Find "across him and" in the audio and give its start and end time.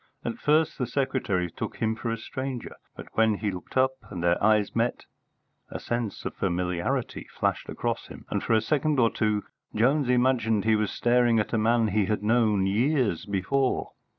7.69-8.41